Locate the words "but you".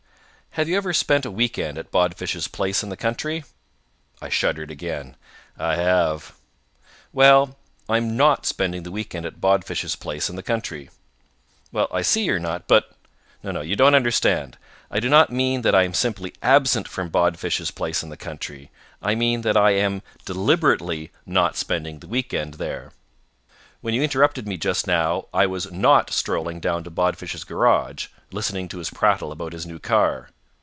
12.67-13.77